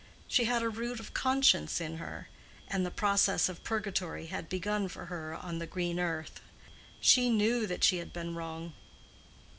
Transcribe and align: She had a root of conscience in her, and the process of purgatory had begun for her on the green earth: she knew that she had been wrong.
She 0.27 0.45
had 0.45 0.63
a 0.63 0.69
root 0.69 0.99
of 0.99 1.13
conscience 1.13 1.79
in 1.79 1.97
her, 1.97 2.27
and 2.67 2.83
the 2.83 2.89
process 2.89 3.47
of 3.47 3.63
purgatory 3.63 4.25
had 4.25 4.49
begun 4.49 4.87
for 4.87 5.05
her 5.05 5.31
on 5.35 5.59
the 5.59 5.67
green 5.67 5.99
earth: 5.99 6.41
she 6.99 7.29
knew 7.29 7.67
that 7.67 7.83
she 7.83 7.97
had 7.97 8.11
been 8.11 8.33
wrong. 8.33 8.73